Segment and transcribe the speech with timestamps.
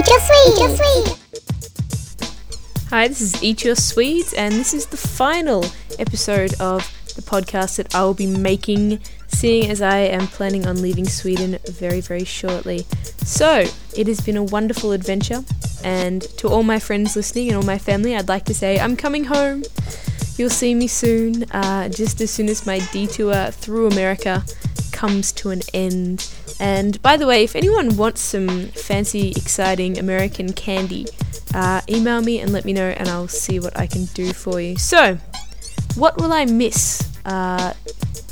[0.00, 0.48] Eat your sweet.
[0.48, 1.18] Eat your sweet.
[2.88, 5.62] Hi, this is Eat Your Swedes, and this is the final
[5.98, 10.80] episode of the podcast that I will be making, seeing as I am planning on
[10.80, 12.86] leaving Sweden very, very shortly.
[13.26, 15.44] So, it has been a wonderful adventure,
[15.84, 18.96] and to all my friends listening and all my family, I'd like to say I'm
[18.96, 19.64] coming home.
[20.38, 24.44] You'll see me soon, uh, just as soon as my detour through America
[24.92, 26.26] comes to an end.
[26.60, 31.06] And by the way, if anyone wants some fancy, exciting American candy,
[31.54, 34.60] uh, email me and let me know, and I'll see what I can do for
[34.60, 34.76] you.
[34.76, 35.18] So,
[35.96, 37.72] what will I miss uh,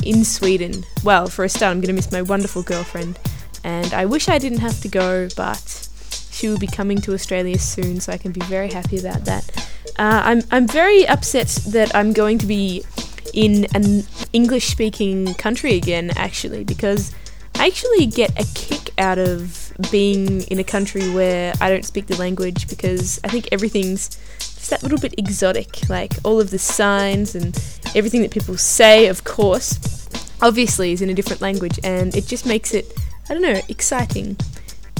[0.05, 0.85] in Sweden?
[1.03, 3.19] Well, for a start, I'm going to miss my wonderful girlfriend,
[3.65, 5.89] and I wish I didn't have to go, but
[6.31, 9.73] she will be coming to Australia soon, so I can be very happy about that.
[9.99, 12.85] Uh, I'm I'm very upset that I'm going to be
[13.33, 17.13] in an English-speaking country again, actually, because
[17.59, 22.07] I actually get a kick out of being in a country where I don't speak
[22.07, 25.89] the language because I think everything's just that little bit exotic.
[25.89, 27.57] Like all of the signs and
[27.97, 30.09] everything that people say, of course,
[30.41, 32.93] obviously is in a different language, and it just makes it,
[33.29, 34.37] I don't know, exciting.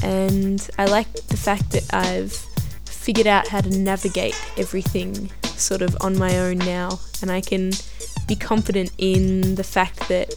[0.03, 2.33] And I like the fact that I've
[2.85, 7.71] figured out how to navigate everything sort of on my own now, and I can
[8.27, 10.35] be confident in the fact that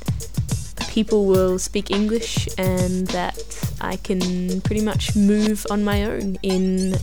[0.93, 3.39] people will speak English and that
[3.81, 6.95] I can pretty much move on my own in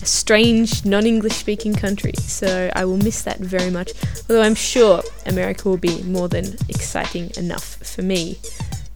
[0.00, 2.14] a strange non English speaking country.
[2.16, 3.92] So I will miss that very much.
[4.22, 8.38] Although I'm sure America will be more than exciting enough for me.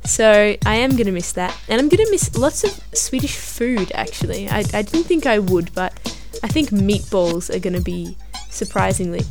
[0.04, 1.54] So I am going to miss that.
[1.69, 4.48] And I'm going to miss lots of Swedish food actually.
[4.48, 5.92] I, I didn't think I would, but
[6.42, 8.16] I think meatballs are going to be
[8.48, 9.24] surprisingly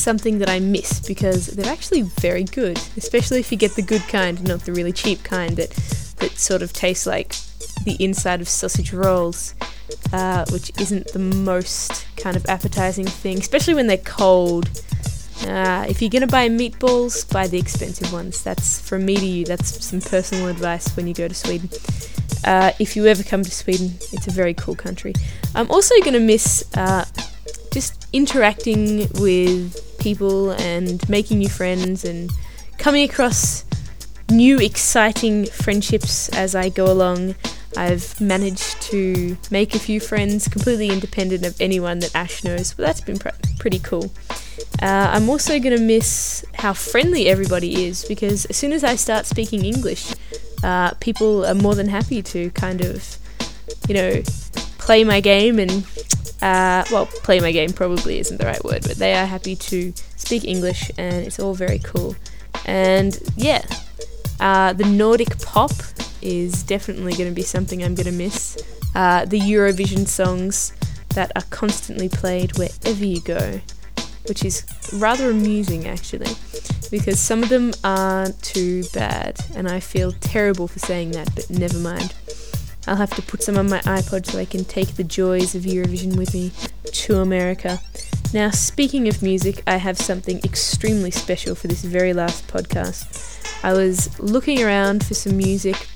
[0.00, 4.02] something that I miss because they're actually very good, especially if you get the good
[4.08, 5.70] kind, not the really cheap kind that
[6.20, 7.34] that sort of tastes like
[7.84, 9.54] the inside of sausage rolls,
[10.12, 14.70] uh, which isn't the most kind of appetizing thing, especially when they're cold.
[15.46, 18.42] Uh, if you're gonna buy meatballs, buy the expensive ones.
[18.42, 19.44] That's from me to you.
[19.46, 21.70] That's some personal advice when you go to Sweden.
[22.44, 25.14] Uh, if you ever come to Sweden, it's a very cool country.
[25.54, 27.06] I'm also gonna miss uh,
[27.72, 32.30] just interacting with people and making new friends and
[32.78, 33.64] coming across
[34.30, 37.34] new exciting friendships as I go along.
[37.76, 42.84] I've managed to make a few friends completely independent of anyone that Ash knows, but
[42.84, 43.28] that's been pr-
[43.58, 44.10] pretty cool.
[44.82, 48.96] Uh, I'm also going to miss how friendly everybody is because as soon as I
[48.96, 50.12] start speaking English,
[50.62, 53.16] uh, people are more than happy to kind of,
[53.88, 54.22] you know,
[54.78, 55.84] play my game and
[56.42, 59.92] uh, well, play my game probably isn't the right word, but they are happy to
[60.16, 62.16] speak English, and it's all very cool.
[62.64, 63.62] And yeah,
[64.40, 65.72] uh, the Nordic pop
[66.22, 68.56] is definitely going to be something I'm going to miss.
[68.94, 70.72] Uh, the Eurovision songs
[71.14, 73.60] that are constantly played wherever you go,
[74.26, 74.64] which is
[74.94, 76.32] rather amusing actually,
[76.90, 81.50] because some of them aren't too bad, and I feel terrible for saying that, but
[81.50, 82.14] never mind.
[82.86, 85.62] I'll have to put some on my iPod so I can take the joys of
[85.62, 86.52] Eurovision with me
[86.90, 87.80] to America.
[88.32, 93.64] Now, speaking of music, I have something extremely special for this very last podcast.
[93.64, 95.88] I was looking around for some music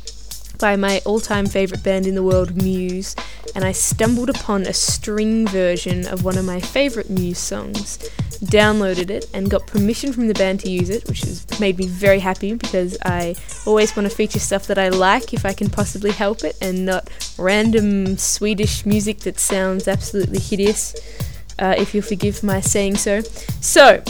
[0.58, 3.16] by my all time favourite band in the world, Muse,
[3.54, 7.98] and I stumbled upon a string version of one of my favourite Muse songs.
[8.44, 11.86] Downloaded it and got permission from the band to use it, which has made me
[11.86, 15.70] very happy because I always want to feature stuff that I like if I can
[15.70, 20.94] possibly help it and not random Swedish music that sounds absolutely hideous,
[21.58, 23.20] uh, if you'll forgive my saying so.
[23.60, 24.02] So,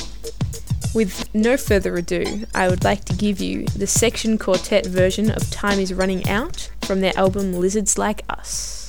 [0.95, 5.51] with no further ado, I would like to give you the section quartet version of
[5.51, 8.84] Time is Running Out from their album Lizards Like Us.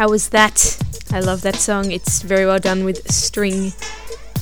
[0.00, 0.82] How was that?
[1.12, 1.92] I love that song.
[1.92, 3.74] It's very well done with string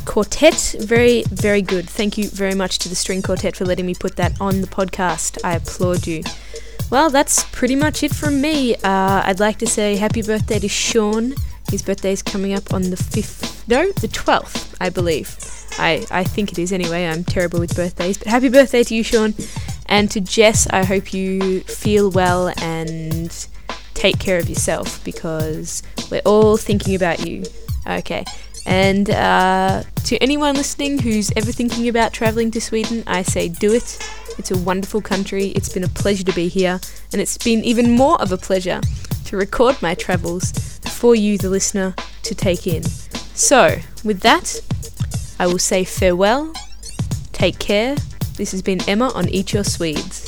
[0.04, 0.76] quartet.
[0.78, 1.90] Very, very good.
[1.90, 4.68] Thank you very much to the string quartet for letting me put that on the
[4.68, 5.36] podcast.
[5.42, 6.22] I applaud you.
[6.90, 8.76] Well, that's pretty much it from me.
[8.76, 11.34] Uh, I'd like to say happy birthday to Sean.
[11.72, 15.36] His birthday is coming up on the 5th, no, the 12th, I believe.
[15.76, 17.04] I, I think it is anyway.
[17.04, 18.16] I'm terrible with birthdays.
[18.16, 19.34] But happy birthday to you, Sean.
[19.86, 23.48] And to Jess, I hope you feel well and
[23.98, 27.42] take care of yourself because we're all thinking about you.
[27.86, 28.24] Okay.
[28.64, 33.72] And uh, to anyone listening who's ever thinking about traveling to Sweden, I say do
[33.72, 33.98] it.
[34.38, 35.46] It's a wonderful country.
[35.48, 36.78] It's been a pleasure to be here,
[37.12, 38.80] and it's been even more of a pleasure
[39.24, 40.52] to record my travels
[40.92, 42.84] for you, the listener, to take in.
[42.84, 44.60] So, with that,
[45.40, 46.52] I will say farewell,
[47.32, 47.96] take care.
[48.36, 50.27] This has been Emma on Eat Your Swedes.